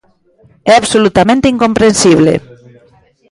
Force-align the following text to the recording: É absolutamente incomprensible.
É 0.73 0.73
absolutamente 0.75 1.49
incomprensible. 1.53 2.33